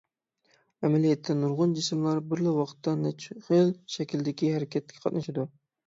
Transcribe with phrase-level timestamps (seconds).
[0.87, 5.51] ئەمەلىيەتتە، نۇرغۇن جىسىملار بىرلا ۋاقىتتا نەچچە خىل شەكىلدىكى ھەرىكەتكە قاتنىشىدۇ.